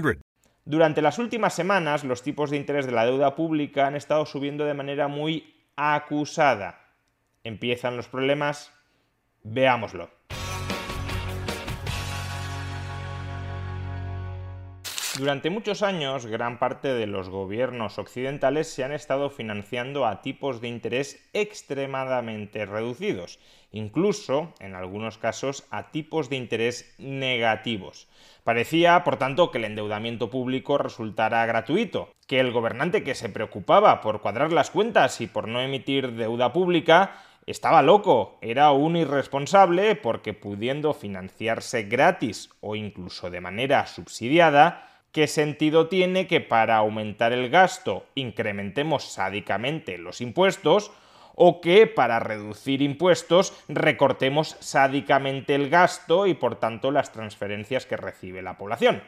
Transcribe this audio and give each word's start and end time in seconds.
888 0.00 0.20
532 0.20 0.20
3500. 0.20 0.30
Durante 0.64 1.02
las 1.02 1.18
últimas 1.18 1.54
semanas, 1.54 2.04
los 2.04 2.22
tipos 2.22 2.50
de 2.50 2.56
interés 2.56 2.86
de 2.86 2.92
la 2.92 3.04
deuda 3.04 3.34
pública 3.34 3.86
han 3.86 3.96
estado 3.96 4.26
subiendo 4.26 4.64
de 4.64 4.74
manera 4.74 5.08
muy 5.08 5.54
acusada. 5.76 6.80
¿Empiezan 7.44 7.96
los 7.96 8.08
problemas? 8.08 8.72
Veámoslo. 9.42 10.10
Durante 15.20 15.50
muchos 15.50 15.82
años, 15.82 16.24
gran 16.24 16.58
parte 16.58 16.94
de 16.94 17.06
los 17.06 17.28
gobiernos 17.28 17.98
occidentales 17.98 18.72
se 18.72 18.84
han 18.84 18.92
estado 18.92 19.28
financiando 19.28 20.06
a 20.06 20.22
tipos 20.22 20.62
de 20.62 20.68
interés 20.68 21.28
extremadamente 21.34 22.64
reducidos, 22.64 23.38
incluso, 23.70 24.54
en 24.60 24.74
algunos 24.74 25.18
casos, 25.18 25.66
a 25.70 25.90
tipos 25.90 26.30
de 26.30 26.36
interés 26.36 26.94
negativos. 26.96 28.08
Parecía, 28.44 29.04
por 29.04 29.18
tanto, 29.18 29.50
que 29.50 29.58
el 29.58 29.66
endeudamiento 29.66 30.30
público 30.30 30.78
resultara 30.78 31.44
gratuito, 31.44 32.08
que 32.26 32.40
el 32.40 32.50
gobernante 32.50 33.04
que 33.04 33.14
se 33.14 33.28
preocupaba 33.28 34.00
por 34.00 34.22
cuadrar 34.22 34.54
las 34.54 34.70
cuentas 34.70 35.20
y 35.20 35.26
por 35.26 35.48
no 35.48 35.60
emitir 35.60 36.12
deuda 36.12 36.54
pública 36.54 37.24
estaba 37.44 37.82
loco, 37.82 38.38
era 38.40 38.70
un 38.70 38.96
irresponsable 38.96 39.96
porque 39.96 40.32
pudiendo 40.32 40.94
financiarse 40.94 41.82
gratis 41.82 42.48
o 42.62 42.74
incluso 42.74 43.28
de 43.28 43.42
manera 43.42 43.86
subsidiada, 43.86 44.86
¿Qué 45.12 45.26
sentido 45.26 45.88
tiene 45.88 46.28
que 46.28 46.40
para 46.40 46.76
aumentar 46.76 47.32
el 47.32 47.50
gasto 47.50 48.06
incrementemos 48.14 49.12
sádicamente 49.12 49.98
los 49.98 50.20
impuestos 50.20 50.92
o 51.34 51.60
que 51.60 51.88
para 51.88 52.20
reducir 52.20 52.80
impuestos 52.80 53.52
recortemos 53.68 54.56
sádicamente 54.60 55.56
el 55.56 55.68
gasto 55.68 56.28
y 56.28 56.34
por 56.34 56.60
tanto 56.60 56.92
las 56.92 57.10
transferencias 57.10 57.86
que 57.86 57.96
recibe 57.96 58.40
la 58.40 58.56
población? 58.56 59.02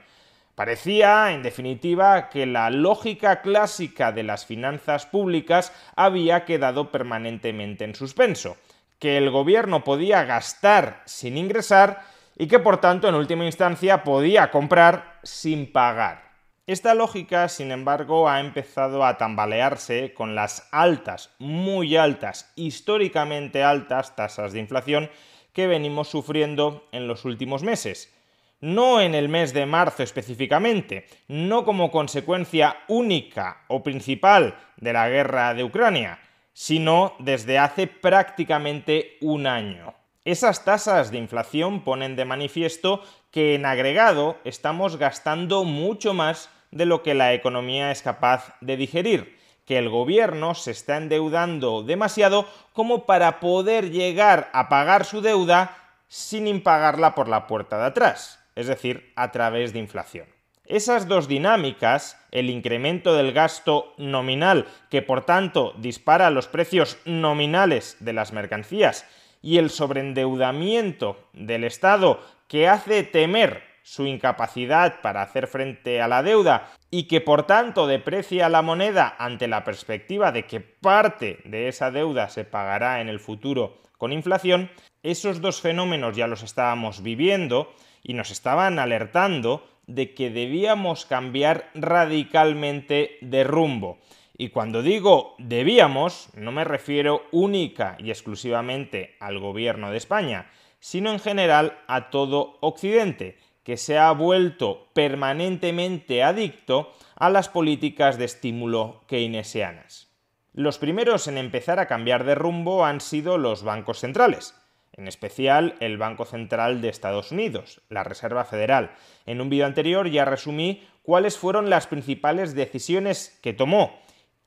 Parecía, 0.57 1.33
en 1.33 1.45
definitiva, 1.45 2.29
que 2.29 2.47
la 2.47 2.69
lógica 2.71 3.41
clásica 3.41 4.11
de 4.11 4.25
las 4.25 4.45
finanzas 4.45 5.07
públicas 5.07 5.73
había 5.95 6.45
quedado 6.45 6.91
permanentemente 6.91 7.85
en 7.85 7.95
suspenso, 7.95 8.57
que 8.99 9.19
el 9.19 9.31
gobierno 9.31 9.85
podía 9.85 10.25
gastar 10.25 11.03
sin 11.07 11.39
ingresar 11.39 12.03
y 12.37 12.47
que 12.47 12.59
por 12.59 12.79
tanto 12.79 13.09
en 13.09 13.15
última 13.15 13.45
instancia 13.45 14.05
podía 14.05 14.51
comprar 14.51 15.19
sin 15.23 15.71
pagar. 15.71 16.33
Esta 16.67 16.95
lógica, 16.95 17.49
sin 17.49 17.73
embargo, 17.73 18.29
ha 18.29 18.39
empezado 18.39 19.05
a 19.05 19.19
tambalearse 19.19 20.15
con 20.15 20.37
las 20.37 20.69
altas, 20.71 21.35
muy 21.41 21.97
altas, 21.97 22.53
históricamente 22.55 23.65
altas 23.65 24.15
tasas 24.15 24.53
de 24.53 24.61
inflación 24.61 25.11
que 25.53 25.67
venimos 25.67 26.09
sufriendo 26.09 26.89
en 26.93 27.09
los 27.09 27.25
últimos 27.25 27.65
meses. 27.65 28.15
No 28.61 29.01
en 29.01 29.17
el 29.17 29.29
mes 29.29 29.53
de 29.53 29.67
marzo 29.67 30.05
específicamente, 30.05 31.07
no 31.27 31.65
como 31.65 31.91
consecuencia 31.91 32.77
única 32.87 33.65
o 33.67 33.83
principal 33.83 34.57
de 34.77 34.93
la 34.93 35.09
guerra 35.09 35.55
de 35.55 35.65
Ucrania, 35.65 36.21
sino 36.53 37.15
desde 37.19 37.59
hace 37.59 37.89
prácticamente 37.89 39.17
un 39.21 39.49
año. 39.49 39.95
Esas 40.25 40.65
tasas 40.65 41.11
de 41.11 41.19
inflación 41.19 41.83
ponen 41.83 42.15
de 42.15 42.25
manifiesto 42.25 43.03
que 43.33 43.57
en 43.57 43.67
agregado 43.67 44.39
estamos 44.45 44.97
gastando 44.97 45.65
mucho 45.65 46.15
más 46.15 46.49
de 46.71 46.87
lo 46.87 47.03
que 47.03 47.15
la 47.15 47.35
economía 47.35 47.91
es 47.91 48.03
capaz 48.03 48.55
de 48.61 48.77
digerir, 48.77 49.37
que 49.67 49.79
el 49.79 49.89
gobierno 49.89 50.55
se 50.55 50.71
está 50.71 50.97
endeudando 50.97 51.83
demasiado 51.83 52.47
como 52.73 53.05
para 53.05 53.41
poder 53.41 53.91
llegar 53.91 54.49
a 54.53 54.69
pagar 54.69 55.05
su 55.05 55.23
deuda 55.23 55.77
sin 56.07 56.47
impagarla 56.47 57.17
por 57.17 57.27
la 57.27 57.49
puerta 57.49 57.79
de 57.79 57.87
atrás, 57.87 58.39
es 58.55 58.69
decir, 58.69 59.13
a 59.17 59.33
través 59.33 59.73
de 59.73 59.81
inflación. 59.81 60.29
Esas 60.67 61.09
dos 61.09 61.27
dinámicas, 61.27 62.17
el 62.31 62.49
incremento 62.49 63.15
del 63.15 63.33
gasto 63.33 63.93
nominal, 63.99 64.69
que 64.89 65.03
por 65.03 65.27
tanto 65.27 65.75
dispara 65.79 66.31
los 66.31 66.47
precios 66.47 66.99
nominales 67.05 67.97
de 67.99 68.13
las 68.13 68.33
mercancías, 68.33 69.05
y 69.43 69.59
el 69.59 69.71
sobreendeudamiento 69.71 71.29
del 71.33 71.65
Estado 71.65 72.21
que 72.49 72.69
hace 72.69 73.03
temer 73.03 73.63
su 73.83 74.07
incapacidad 74.07 75.01
para 75.01 75.23
hacer 75.23 75.49
frente 75.49 76.01
a 76.01 76.09
la 76.09 76.23
deuda 76.23 76.71
y 76.91 77.05
que 77.05 77.21
por 77.21 77.47
tanto 77.47 77.87
deprecia 77.87 78.49
la 78.49 78.63
moneda 78.63 79.17
ante 79.19 79.49
la 79.49 79.65
perspectiva 79.65 80.31
de 80.31 80.47
que 80.47 80.61
parte 80.61 81.41
de 81.45 81.69
esa 81.69 81.91
deuda 81.91 82.29
se 82.29 82.45
pagará 82.45 83.01
en 83.01 83.09
el 83.09 83.19
futuro 83.19 83.79
con 83.99 84.13
inflación, 84.13 84.71
esos 85.03 85.41
dos 85.41 85.61
fenómenos 85.61 86.17
ya 86.17 86.27
los 86.27 86.43
estábamos 86.43 87.03
viviendo 87.03 87.73
y 88.03 88.15
nos 88.15 88.31
estaban 88.31 88.79
alertando 88.79 89.69
de 89.87 90.15
que 90.15 90.31
debíamos 90.31 91.07
cambiar 91.07 91.71
radicalmente 91.75 93.19
de 93.21 93.45
rumbo. 93.45 93.99
Y 94.37 94.49
cuando 94.49 94.83
digo 94.83 95.35
debíamos, 95.39 96.29
no 96.35 96.53
me 96.53 96.65
refiero 96.65 97.23
única 97.33 97.97
y 97.99 98.11
exclusivamente 98.11 99.17
al 99.21 99.39
gobierno 99.39 99.91
de 99.91 99.99
España, 99.99 100.51
sino 100.81 101.13
en 101.13 101.21
general 101.21 101.79
a 101.87 102.11
todo 102.11 102.59
Occidente, 102.61 103.39
que 103.63 103.77
se 103.77 103.99
ha 103.99 104.11
vuelto 104.13 104.89
permanentemente 104.95 106.23
adicto 106.23 106.93
a 107.15 107.31
las 107.31 107.49
políticas 107.49 108.19
de 108.19 108.25
estímulo 108.25 109.05
keynesianas. 109.07 110.09
Los 110.53 110.79
primeros 110.79 111.29
en 111.29 111.39
empezar 111.39 111.79
a 111.79 111.87
cambiar 111.87 112.25
de 112.25 112.35
rumbo 112.35 112.85
han 112.85 113.01
sido 113.01 113.39
los 113.39 113.63
bancos 113.63 114.01
centrales. 114.01 114.55
en 114.95 115.09
especial 115.09 115.75
el 115.81 115.97
Banco 115.97 116.25
Central 116.25 116.83
de 116.83 116.91
Estados 116.91 117.33
Unidos, 117.33 117.81
la 117.89 118.05
Reserva 118.05 118.45
Federal. 118.45 118.93
En 119.25 119.41
un 119.41 119.49
vídeo 119.49 119.67
anterior 119.67 120.11
ya 120.11 120.25
resumí 120.25 120.87
cuáles 121.03 121.39
fueron 121.39 121.71
las 121.71 121.87
principales 121.87 122.55
decisiones 122.55 123.39
que 123.43 123.55
tomó 123.55 124.02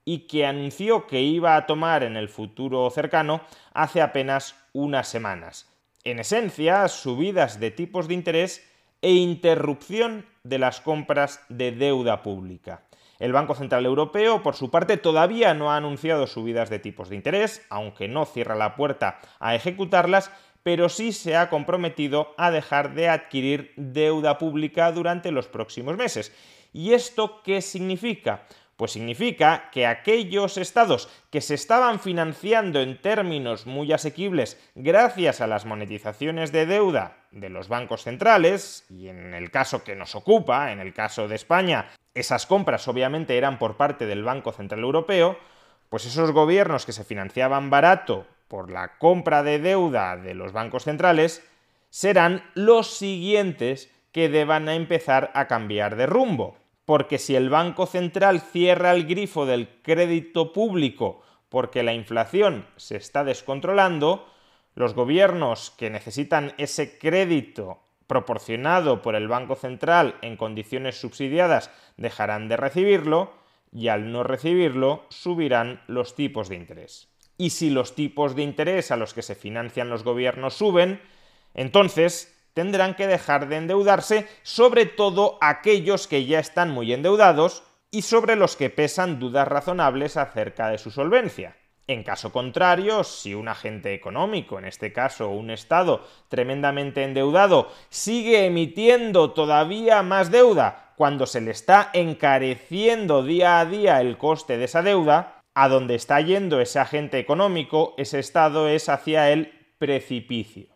y 0.05 0.27
que 0.27 0.45
anunció 0.45 1.07
que 1.07 1.21
iba 1.21 1.55
a 1.55 1.65
tomar 1.65 2.03
en 2.03 2.15
el 2.15 2.29
futuro 2.29 2.89
cercano 2.91 3.41
hace 3.73 4.01
apenas 4.01 4.55
unas 4.71 5.07
semanas. 5.07 5.67
En 6.03 6.19
esencia, 6.19 6.87
subidas 6.87 7.59
de 7.59 7.71
tipos 7.71 8.07
de 8.07 8.13
interés 8.13 8.63
e 9.01 9.11
interrupción 9.11 10.25
de 10.43 10.59
las 10.59 10.79
compras 10.79 11.43
de 11.49 11.71
deuda 11.71 12.21
pública. 12.21 12.83
El 13.17 13.33
Banco 13.33 13.55
Central 13.55 13.85
Europeo, 13.85 14.43
por 14.43 14.55
su 14.55 14.69
parte, 14.69 14.97
todavía 14.97 15.53
no 15.53 15.71
ha 15.71 15.77
anunciado 15.77 16.27
subidas 16.27 16.69
de 16.69 16.79
tipos 16.79 17.09
de 17.09 17.15
interés, 17.15 17.65
aunque 17.69 18.07
no 18.07 18.25
cierra 18.25 18.55
la 18.55 18.75
puerta 18.75 19.19
a 19.39 19.55
ejecutarlas, 19.55 20.31
pero 20.63 20.89
sí 20.89 21.13
se 21.13 21.37
ha 21.37 21.49
comprometido 21.49 22.33
a 22.37 22.51
dejar 22.51 22.93
de 22.93 23.07
adquirir 23.07 23.73
deuda 23.77 24.37
pública 24.37 24.91
durante 24.91 25.31
los 25.31 25.47
próximos 25.47 25.95
meses. 25.95 26.33
¿Y 26.73 26.93
esto 26.93 27.41
qué 27.43 27.61
significa? 27.61 28.43
Pues 28.77 28.91
significa 28.91 29.69
que 29.71 29.87
aquellos 29.87 30.57
estados 30.57 31.07
que 31.31 31.39
se 31.39 31.53
estaban 31.53 31.99
financiando 31.99 32.81
en 32.81 33.01
términos 33.01 33.67
muy 33.67 33.93
asequibles 33.93 34.59
gracias 34.75 35.39
a 35.39 35.47
las 35.47 35.65
monetizaciones 35.65 36.51
de 36.51 36.65
deuda 36.65 37.17
de 37.31 37.49
los 37.49 37.69
bancos 37.69 38.03
centrales, 38.03 38.85
y 38.89 39.07
en 39.07 39.33
el 39.33 39.49
caso 39.49 39.83
que 39.83 39.95
nos 39.95 40.15
ocupa, 40.15 40.73
en 40.73 40.79
el 40.79 40.93
caso 40.93 41.29
de 41.29 41.35
España, 41.35 41.91
esas 42.13 42.45
compras 42.45 42.87
obviamente 42.89 43.37
eran 43.37 43.59
por 43.59 43.77
parte 43.77 44.05
del 44.05 44.23
Banco 44.23 44.51
Central 44.51 44.81
Europeo, 44.81 45.37
pues 45.89 46.05
esos 46.05 46.31
gobiernos 46.31 46.85
que 46.85 46.91
se 46.91 47.05
financiaban 47.05 47.69
barato 47.69 48.27
por 48.49 48.69
la 48.69 48.97
compra 48.97 49.41
de 49.43 49.59
deuda 49.59 50.17
de 50.17 50.33
los 50.33 50.51
bancos 50.51 50.83
centrales 50.83 51.47
serán 51.89 52.43
los 52.55 52.97
siguientes 52.97 53.89
que 54.11 54.27
deban 54.27 54.67
empezar 54.67 55.31
a 55.33 55.47
cambiar 55.47 55.95
de 55.95 56.07
rumbo 56.07 56.57
porque 56.85 57.17
si 57.17 57.35
el 57.35 57.49
Banco 57.49 57.85
Central 57.85 58.41
cierra 58.41 58.91
el 58.91 59.05
grifo 59.05 59.45
del 59.45 59.81
crédito 59.81 60.53
público 60.53 61.21
porque 61.49 61.83
la 61.83 61.93
inflación 61.93 62.67
se 62.75 62.97
está 62.97 63.23
descontrolando, 63.23 64.27
los 64.75 64.93
gobiernos 64.93 65.71
que 65.71 65.89
necesitan 65.89 66.53
ese 66.57 66.97
crédito 66.97 67.79
proporcionado 68.07 69.01
por 69.01 69.15
el 69.15 69.27
Banco 69.27 69.55
Central 69.55 70.15
en 70.21 70.37
condiciones 70.37 70.99
subsidiadas 70.99 71.71
dejarán 71.97 72.47
de 72.47 72.57
recibirlo 72.57 73.33
y 73.71 73.87
al 73.87 74.11
no 74.11 74.23
recibirlo 74.23 75.05
subirán 75.09 75.81
los 75.87 76.15
tipos 76.15 76.49
de 76.49 76.55
interés. 76.55 77.09
Y 77.37 77.49
si 77.49 77.69
los 77.69 77.95
tipos 77.95 78.35
de 78.35 78.43
interés 78.43 78.91
a 78.91 78.97
los 78.97 79.13
que 79.13 79.21
se 79.21 79.35
financian 79.35 79.89
los 79.89 80.03
gobiernos 80.03 80.53
suben, 80.53 81.01
entonces 81.53 82.34
tendrán 82.55 82.95
que 82.95 83.05
dejar 83.05 83.47
de 83.47 83.57
endeudarse, 83.57 84.27
sobre 84.41 84.87
todo 84.87 85.37
aquellos 85.41 86.07
que 86.07 86.25
ya 86.25 86.39
están 86.39 86.71
muy 86.71 86.91
endeudados 86.93 87.63
y 87.91 88.01
sobre 88.01 88.35
los 88.35 88.55
que 88.55 88.71
pesan 88.71 89.19
dudas 89.19 89.47
razonables 89.47 90.17
acerca 90.17 90.69
de 90.69 90.79
su 90.79 90.89
solvencia. 90.89 91.57
En 91.87 92.03
caso 92.03 92.31
contrario, 92.31 93.03
si 93.03 93.35
un 93.35 93.47
agente 93.47 93.93
económico, 93.93 94.57
en 94.57 94.65
este 94.65 94.91
caso 94.91 95.29
un 95.29 95.51
Estado 95.51 96.07
tremendamente 96.29 97.03
endeudado, 97.03 97.71
sigue 97.89 98.45
emitiendo 98.45 99.33
todavía 99.33 100.01
más 100.01 100.31
deuda 100.31 100.93
cuando 100.95 101.27
se 101.27 101.41
le 101.41 101.51
está 101.51 101.91
encareciendo 101.93 103.21
día 103.21 103.59
a 103.59 103.65
día 103.65 104.01
el 104.01 104.17
coste 104.17 104.57
de 104.57 104.65
esa 104.65 104.81
deuda, 104.81 105.41
a 105.53 105.67
donde 105.67 105.95
está 105.95 106.21
yendo 106.21 106.61
ese 106.61 106.79
agente 106.79 107.19
económico, 107.19 107.93
ese 107.97 108.19
Estado 108.19 108.67
es 108.69 108.89
hacia 108.89 109.31
el 109.31 109.51
precipicio. 109.77 110.74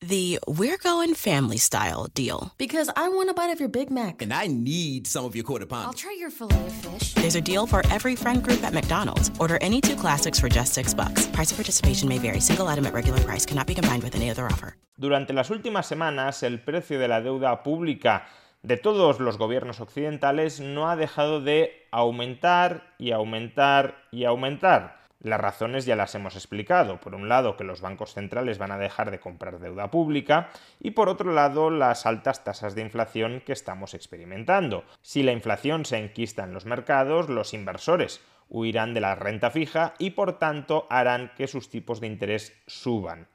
The 0.00 0.38
We're 0.46 0.78
Going 0.78 1.14
Family 1.14 1.56
Style 1.56 2.06
deal. 2.14 2.54
Because 2.56 2.88
I 2.94 3.08
want 3.08 3.30
a 3.30 3.34
bite 3.34 3.50
of 3.50 3.58
your 3.58 3.68
Big 3.68 3.90
Mac. 3.90 4.22
And 4.22 4.32
I 4.32 4.46
need 4.46 5.08
some 5.08 5.24
of 5.24 5.34
your 5.34 5.44
quarter 5.44 5.66
pound. 5.66 5.86
I'll 5.86 5.92
try 5.92 6.16
your 6.18 6.30
filet 6.30 6.54
of 6.54 6.72
fish. 6.72 7.14
There's 7.14 7.34
a 7.34 7.40
deal 7.40 7.66
for 7.66 7.82
every 7.90 8.14
friend 8.14 8.40
group 8.40 8.62
at 8.62 8.72
McDonald's. 8.72 9.32
Order 9.40 9.58
any 9.60 9.80
two 9.80 9.96
classics 9.96 10.38
for 10.38 10.48
just 10.48 10.72
six 10.72 10.94
bucks. 10.94 11.26
Price 11.26 11.50
of 11.50 11.56
participation 11.56 12.08
may 12.08 12.18
vary. 12.18 12.38
Single 12.38 12.68
item 12.68 12.86
at 12.86 12.94
regular 12.94 13.20
price 13.20 13.44
cannot 13.44 13.66
be 13.66 13.74
combined 13.74 14.04
with 14.04 14.14
any 14.14 14.30
other 14.30 14.46
offer. 14.46 14.76
Durante 14.96 15.32
las 15.32 15.50
últimas 15.50 15.86
semanas, 15.86 16.44
el 16.44 16.60
precio 16.60 17.00
de 17.00 17.08
la 17.08 17.20
deuda 17.20 17.64
pública 17.64 18.26
de 18.62 18.76
todos 18.76 19.18
los 19.18 19.36
gobiernos 19.36 19.80
occidentales 19.80 20.60
no 20.60 20.88
ha 20.88 20.94
dejado 20.94 21.40
de 21.40 21.72
aumentar 21.90 22.94
y 22.98 23.10
aumentar 23.10 23.96
y 24.12 24.24
aumentar. 24.24 24.97
Las 25.20 25.40
razones 25.40 25.84
ya 25.84 25.96
las 25.96 26.14
hemos 26.14 26.36
explicado. 26.36 27.00
Por 27.00 27.14
un 27.14 27.28
lado, 27.28 27.56
que 27.56 27.64
los 27.64 27.80
bancos 27.80 28.14
centrales 28.14 28.58
van 28.58 28.70
a 28.70 28.78
dejar 28.78 29.10
de 29.10 29.18
comprar 29.18 29.58
deuda 29.58 29.90
pública 29.90 30.50
y 30.78 30.92
por 30.92 31.08
otro 31.08 31.32
lado, 31.32 31.70
las 31.70 32.06
altas 32.06 32.44
tasas 32.44 32.76
de 32.76 32.82
inflación 32.82 33.42
que 33.44 33.52
estamos 33.52 33.94
experimentando. 33.94 34.84
Si 35.02 35.24
la 35.24 35.32
inflación 35.32 35.84
se 35.84 35.98
enquista 35.98 36.44
en 36.44 36.54
los 36.54 36.66
mercados, 36.66 37.28
los 37.28 37.52
inversores 37.52 38.20
huirán 38.48 38.94
de 38.94 39.00
la 39.00 39.16
renta 39.16 39.50
fija 39.50 39.94
y 39.98 40.10
por 40.10 40.38
tanto 40.38 40.86
harán 40.88 41.32
que 41.36 41.48
sus 41.48 41.68
tipos 41.68 42.00
de 42.00 42.06
interés 42.06 42.54
suban. 42.66 43.26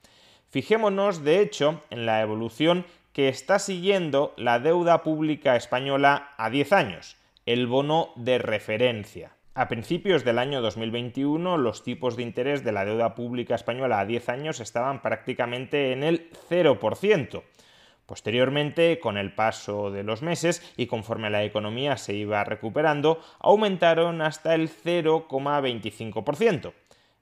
Fijémonos, 0.49 1.23
de 1.23 1.41
hecho, 1.41 1.83
en 1.89 2.05
la 2.05 2.21
evolución 2.21 2.85
que 3.11 3.27
está 3.27 3.59
siguiendo 3.59 4.33
la 4.37 4.59
deuda 4.59 5.03
pública 5.03 5.55
española 5.55 6.31
a 6.37 6.49
10 6.49 6.73
años, 6.73 7.17
el 7.45 7.67
bono 7.67 8.11
de 8.15 8.37
referencia. 8.37 9.33
A 9.55 9.67
principios 9.67 10.23
del 10.23 10.39
año 10.39 10.63
2021 10.63 11.59
los 11.59 11.83
tipos 11.83 12.15
de 12.15 12.23
interés 12.23 12.63
de 12.63 12.71
la 12.71 12.85
deuda 12.85 13.13
pública 13.13 13.53
española 13.53 13.99
a 13.99 14.05
10 14.05 14.29
años 14.29 14.59
estaban 14.59 15.03
prácticamente 15.03 15.91
en 15.91 16.01
el 16.01 16.31
0%. 16.49 17.43
Posteriormente, 18.07 18.99
con 18.99 19.15
el 19.15 19.35
paso 19.35 19.91
de 19.91 20.01
los 20.01 20.23
meses 20.23 20.73
y 20.75 20.87
conforme 20.87 21.29
la 21.29 21.43
economía 21.43 21.97
se 21.97 22.15
iba 22.15 22.43
recuperando, 22.43 23.21
aumentaron 23.39 24.23
hasta 24.23 24.55
el 24.55 24.71
0,25% 24.71 26.73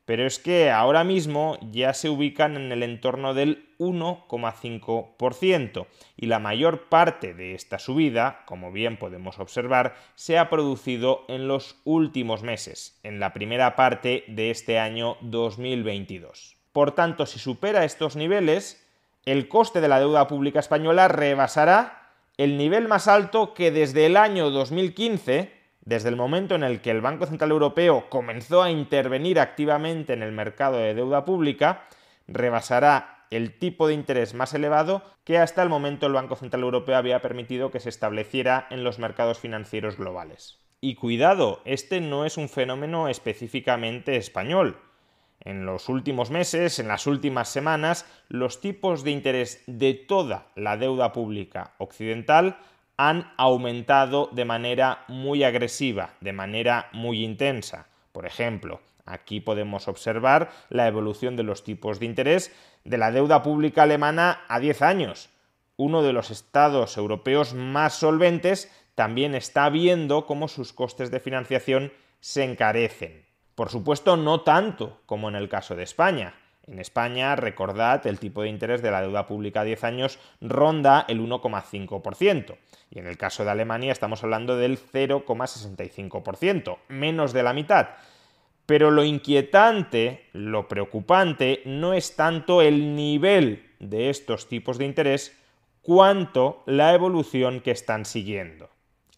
pero 0.06 0.26
es 0.26 0.40
que 0.40 0.72
ahora 0.72 1.04
mismo 1.04 1.58
ya 1.72 1.94
se 1.94 2.10
ubican 2.10 2.56
en 2.58 2.72
el 2.72 2.82
entorno 2.84 3.34
del 3.34 3.68
1,5% 3.78 5.88
y 6.18 6.28
la 6.28 6.40
mayor 6.40 6.88
parte 6.90 7.34
de 7.34 7.56
esta 7.56 7.80
subida, 7.80 8.44
como 8.46 8.72
bien 8.72 8.98
podemos 8.98 9.40
observar, 9.40 9.96
se 10.16 10.38
ha 10.38 10.50
producido 10.50 11.26
en 11.28 11.48
los 11.48 11.82
últimos 11.84 12.44
meses, 12.44 13.00
en 13.04 13.20
la 13.20 13.34
primera 13.34 13.76
parte 13.76 14.24
de 14.28 14.52
este 14.52 14.78
año 14.80 15.18
2022. 15.22 16.58
Por 16.72 16.94
tanto, 16.94 17.26
si 17.26 17.40
supera 17.40 17.86
estos 17.86 18.16
niveles, 18.16 18.88
el 19.26 19.48
coste 19.48 19.82
de 19.82 19.88
la 19.88 20.00
deuda 20.00 20.28
pública 20.28 20.60
española 20.60 21.08
rebasará 21.08 21.98
el 22.38 22.58
nivel 22.58 22.88
más 22.88 23.08
alto 23.08 23.54
que 23.54 23.72
desde 23.72 24.08
el 24.08 24.18
año 24.18 24.50
2015 24.50 25.61
desde 25.84 26.10
el 26.10 26.16
momento 26.16 26.56
en 26.56 26.64
el 26.64 26.82
que 26.82 26.92
el 26.92 27.02
Banco 27.02 27.26
Central 27.26 27.52
Europeo 27.52 28.10
comenzó 28.10 28.62
a 28.62 28.72
intervenir 28.72 29.40
activamente 29.40 30.14
en 30.14 30.24
el 30.24 30.32
mercado 30.32 30.78
de 30.78 30.94
deuda 30.94 31.26
pública, 31.26 31.88
rebasará 32.28 33.26
el 33.32 33.58
tipo 33.58 33.88
de 33.88 33.94
interés 33.94 34.34
más 34.34 34.54
elevado 34.54 35.04
que 35.24 35.38
hasta 35.38 35.64
el 35.64 35.70
momento 35.70 36.06
el 36.06 36.14
Banco 36.14 36.36
Central 36.36 36.64
Europeo 36.64 36.98
había 36.98 37.22
permitido 37.22 37.72
que 37.72 37.80
se 37.80 37.90
estableciera 37.90 38.68
en 38.70 38.84
los 38.84 39.00
mercados 39.00 39.40
financieros 39.40 39.98
globales. 39.98 40.60
Y 40.82 40.96
cuidado, 40.96 41.62
este 41.64 42.02
no 42.02 42.26
es 42.26 42.38
un 42.38 42.50
fenómeno 42.50 43.08
específicamente 43.08 44.18
español. 44.18 44.80
En 45.40 45.66
los 45.66 45.90
últimos 45.90 46.30
meses, 46.30 46.78
en 46.78 46.88
las 46.88 47.08
últimas 47.08 47.50
semanas, 47.50 48.06
los 48.28 48.62
tipos 48.62 49.04
de 49.04 49.12
interés 49.12 49.64
de 49.66 49.94
toda 49.94 50.48
la 50.56 50.78
deuda 50.78 51.14
pública 51.14 51.74
occidental 51.78 52.58
han 53.04 53.34
aumentado 53.36 54.30
de 54.32 54.46
manera 54.46 55.06
muy 55.08 55.44
agresiva, 55.44 56.14
de 56.22 56.34
manera 56.34 56.88
muy 56.94 57.24
intensa. 57.24 57.88
Por 58.12 58.28
ejemplo, 58.28 58.80
aquí 59.08 59.40
podemos 59.40 59.88
observar 59.88 60.52
la 60.70 60.88
evolución 60.88 61.36
de 61.36 61.42
los 61.42 61.64
tipos 61.64 62.00
de 62.00 62.06
interés 62.06 62.56
de 62.84 63.00
la 63.00 63.12
deuda 63.12 63.42
pública 63.42 63.82
alemana 63.82 64.42
a 64.48 64.60
10 64.60 64.84
años. 64.84 65.30
Uno 65.78 66.04
de 66.04 66.14
los 66.14 66.30
estados 66.30 66.96
europeos 66.96 67.56
más 67.56 67.94
solventes 67.94 68.72
también 68.94 69.34
está 69.34 69.68
viendo 69.72 70.28
cómo 70.28 70.48
sus 70.48 70.72
costes 70.72 71.10
de 71.10 71.20
financiación 71.20 71.92
se 72.20 72.44
encarecen. 72.44 73.26
Por 73.56 73.72
supuesto, 73.72 74.16
no 74.16 74.42
tanto 74.42 75.02
como 75.08 75.28
en 75.28 75.34
el 75.34 75.50
caso 75.50 75.76
de 75.76 75.82
España. 75.82 76.36
En 76.72 76.80
España, 76.80 77.36
recordad, 77.36 78.08
el 78.08 78.18
tipo 78.18 78.44
de 78.44 78.48
interés 78.48 78.82
de 78.82 78.92
la 78.92 79.02
deuda 79.02 79.28
pública 79.28 79.60
a 79.60 79.66
10 79.66 79.84
años 79.84 80.20
ronda 80.40 81.04
el 81.10 81.20
1,5%. 81.20 82.56
Y 82.90 83.00
en 83.00 83.08
el 83.08 83.18
caso 83.18 83.44
de 83.44 83.52
Alemania 83.52 83.92
estamos 83.92 84.24
hablando 84.24 84.56
del 84.56 84.80
0,65%, 84.80 86.78
menos 86.88 87.34
de 87.34 87.44
la 87.44 87.52
mitad. 87.52 87.90
Pero 88.66 88.90
lo 88.90 89.04
inquietante, 89.04 90.30
lo 90.32 90.70
preocupante, 90.70 91.62
no 91.66 91.94
es 91.94 92.16
tanto 92.16 92.62
el 92.62 92.96
nivel 92.96 93.70
de 93.80 94.10
estos 94.10 94.48
tipos 94.48 94.78
de 94.78 94.86
interés, 94.86 95.38
cuanto 95.82 96.64
la 96.68 96.94
evolución 96.94 97.60
que 97.60 97.72
están 97.72 98.06
siguiendo. 98.06 98.70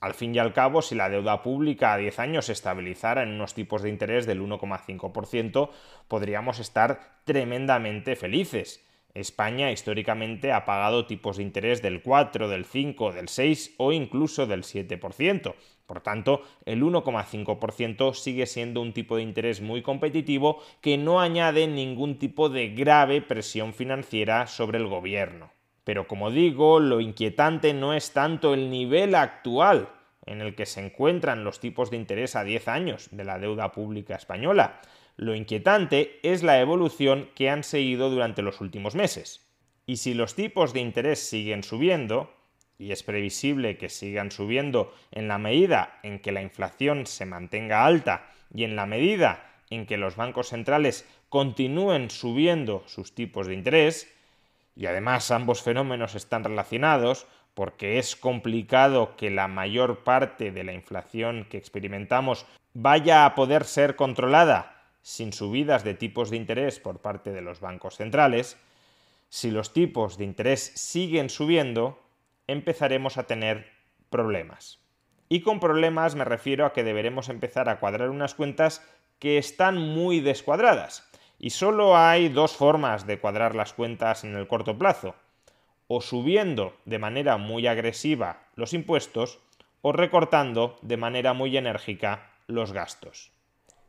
Al 0.04 0.16
fin 0.16 0.36
y 0.36 0.38
al 0.38 0.52
cabo, 0.52 0.82
si 0.82 0.96
la 0.96 1.08
deuda 1.08 1.42
pública 1.42 1.94
a 1.94 1.98
10 1.98 2.20
años 2.20 2.48
se 2.48 2.52
estabilizara 2.52 3.24
en 3.24 3.30
unos 3.30 3.54
tipos 3.54 3.82
de 3.82 3.90
interés 3.90 4.26
del 4.26 4.42
1,5%, 4.42 5.70
podríamos 6.10 6.60
estar 6.60 7.22
tremendamente 7.24 8.18
felices. 8.18 8.86
España 9.14 9.72
históricamente 9.72 10.52
ha 10.52 10.66
pagado 10.66 11.06
tipos 11.06 11.38
de 11.38 11.44
interés 11.44 11.82
del 11.82 12.02
4, 12.02 12.50
del 12.50 12.66
5, 12.66 13.14
del 13.14 13.30
6 13.30 13.76
o 13.78 13.94
incluso 13.94 14.46
del 14.46 14.64
7%. 14.64 15.56
Por 15.86 16.02
tanto, 16.02 16.42
el 16.66 16.84
1,5% 16.84 18.14
sigue 18.14 18.46
siendo 18.46 18.82
un 18.82 18.92
tipo 18.92 19.16
de 19.16 19.24
interés 19.24 19.62
muy 19.62 19.82
competitivo 19.82 20.62
que 20.82 20.98
no 20.98 21.22
añade 21.22 21.66
ningún 21.66 22.20
tipo 22.20 22.50
de 22.50 22.72
grave 22.72 23.22
presión 23.22 23.74
financiera 23.74 24.48
sobre 24.48 24.80
el 24.80 24.88
gobierno. 24.88 25.53
Pero 25.84 26.08
como 26.08 26.32
digo, 26.32 26.80
lo 26.80 27.02
inquietante 27.02 27.74
no 27.74 27.94
es 27.94 28.12
tanto 28.12 28.54
el 28.54 28.70
nivel 28.70 29.16
actual 29.16 29.90
en 30.26 30.42
el 30.42 30.56
que 30.56 30.66
se 30.66 30.86
encuentran 30.86 31.44
los 31.44 31.60
tipos 31.60 31.92
de 31.92 31.98
interés 31.98 32.36
a 32.36 32.44
10 32.44 32.68
años 32.68 33.10
de 33.12 33.26
la 33.26 33.40
deuda 33.40 33.72
pública 33.72 34.16
española, 34.16 34.80
lo 35.16 35.36
inquietante 35.36 36.20
es 36.24 36.42
la 36.44 36.60
evolución 36.60 37.30
que 37.36 37.50
han 37.50 37.64
seguido 37.64 38.10
durante 38.10 38.42
los 38.42 38.62
últimos 38.62 38.96
meses. 38.96 39.46
Y 39.86 39.98
si 39.98 40.14
los 40.14 40.34
tipos 40.34 40.74
de 40.74 40.80
interés 40.80 41.20
siguen 41.20 41.64
subiendo, 41.64 42.34
y 42.80 42.92
es 42.92 43.04
previsible 43.04 43.78
que 43.78 43.90
sigan 43.90 44.32
subiendo 44.32 44.94
en 45.12 45.28
la 45.28 45.38
medida 45.38 46.00
en 46.04 46.20
que 46.20 46.32
la 46.32 46.42
inflación 46.42 47.06
se 47.06 47.26
mantenga 47.26 47.86
alta 47.86 48.32
y 48.54 48.64
en 48.64 48.76
la 48.76 48.86
medida 48.86 49.52
en 49.70 49.86
que 49.86 49.98
los 49.98 50.16
bancos 50.16 50.50
centrales 50.50 51.08
continúen 51.30 52.10
subiendo 52.10 52.84
sus 52.88 53.14
tipos 53.14 53.48
de 53.48 53.54
interés, 53.54 54.13
y 54.76 54.86
además 54.88 55.32
ambos 55.32 55.62
fenómenos 55.62 56.16
están 56.16 56.44
relacionados, 56.44 57.28
porque 57.54 58.00
es 58.00 58.16
complicado 58.16 59.16
que 59.16 59.30
la 59.30 59.48
mayor 59.48 60.04
parte 60.04 60.52
de 60.52 60.64
la 60.64 60.74
inflación 60.74 61.46
que 61.50 61.58
experimentamos 61.58 62.46
vaya 62.74 63.26
a 63.26 63.36
poder 63.36 63.66
ser 63.66 63.96
controlada 63.96 64.74
sin 65.04 65.34
subidas 65.34 65.84
de 65.84 65.94
tipos 65.94 66.30
de 66.30 66.38
interés 66.38 66.80
por 66.80 67.00
parte 67.00 67.32
de 67.32 67.42
los 67.42 67.60
bancos 67.60 67.98
centrales, 67.98 68.58
si 69.30 69.52
los 69.52 69.74
tipos 69.74 70.18
de 70.18 70.24
interés 70.24 70.72
siguen 70.76 71.30
subiendo, 71.30 72.00
empezaremos 72.48 73.18
a 73.18 73.24
tener 73.24 73.70
problemas. 74.10 74.80
Y 75.30 75.42
con 75.42 75.60
problemas 75.60 76.16
me 76.16 76.26
refiero 76.26 76.66
a 76.66 76.74
que 76.74 76.84
deberemos 76.84 77.30
empezar 77.30 77.68
a 77.68 77.80
cuadrar 77.80 78.10
unas 78.10 78.34
cuentas 78.34 78.88
que 79.20 79.38
están 79.38 79.78
muy 79.78 80.20
descuadradas. 80.20 81.10
Y 81.44 81.50
solo 81.50 81.98
hay 81.98 82.30
dos 82.30 82.56
formas 82.56 83.06
de 83.06 83.20
cuadrar 83.20 83.54
las 83.54 83.74
cuentas 83.74 84.24
en 84.24 84.34
el 84.38 84.48
corto 84.48 84.78
plazo. 84.78 85.14
O 85.90 86.00
subiendo 86.00 86.78
de 86.86 87.00
manera 87.00 87.36
muy 87.36 87.68
agresiva 87.68 88.44
los 88.56 88.74
impuestos 88.74 89.40
o 89.82 89.92
recortando 89.92 90.78
de 90.82 90.96
manera 90.96 91.34
muy 91.34 91.58
enérgica 91.58 92.32
los 92.48 92.72
gastos. 92.72 93.34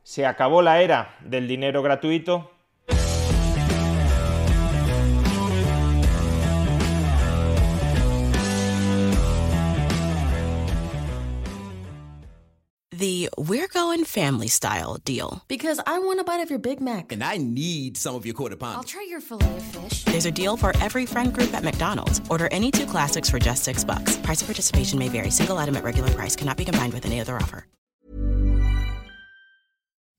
¿Se 0.03 0.25
acabó 0.25 0.61
la 0.61 0.81
era 0.81 1.15
del 1.21 1.47
dinero 1.47 1.81
gratuito? 1.81 2.51
We're 14.05 14.21
Family 14.21 14.47
Style 14.47 14.97
deal. 15.03 15.43
Because 15.47 15.79
I 15.85 15.99
want 15.99 16.19
a 16.19 16.23
bite 16.23 16.41
of 16.41 16.49
your 16.49 16.59
Big 16.59 16.79
Mac. 16.79 17.11
And 17.11 17.23
I 17.23 17.37
need 17.37 17.97
some 17.97 18.15
of 18.15 18.25
your 18.25 18.35
quarter 18.35 18.55
pound. 18.55 18.77
I'll 18.77 18.83
try 18.83 19.05
your 19.09 19.19
filet 19.19 19.57
of 19.57 19.63
fish. 19.63 20.03
There's 20.03 20.25
a 20.25 20.31
deal 20.31 20.57
for 20.57 20.75
every 20.77 21.05
friend 21.05 21.33
group 21.33 21.53
at 21.53 21.63
McDonald's. 21.63 22.21
Order 22.29 22.47
any 22.51 22.71
two 22.71 22.85
classics 22.85 23.29
for 23.29 23.39
just 23.39 23.63
six 23.63 23.83
bucks. 23.83 24.17
Price 24.17 24.41
of 24.41 24.47
participation 24.47 24.99
may 24.99 25.09
vary. 25.09 25.31
Single 25.31 25.57
item 25.57 25.75
at 25.77 25.83
regular 25.83 26.09
price 26.11 26.35
cannot 26.35 26.57
be 26.57 26.65
combined 26.65 26.93
with 26.93 27.05
any 27.05 27.19
other 27.19 27.35
offer. 27.35 27.65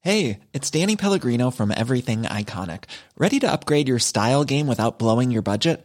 Hey, 0.01 0.41
it's 0.53 0.71
Danny 0.71 0.97
Pellegrino 0.97 1.51
from 1.51 1.73
Everything 1.77 2.23
Iconic. 2.23 2.85
Ready 3.19 3.41
to 3.41 3.51
upgrade 3.51 3.89
your 3.89 3.99
style 3.99 4.45
game 4.45 4.69
without 4.69 4.99
blowing 4.99 5.33
your 5.33 5.43
budget? 5.43 5.85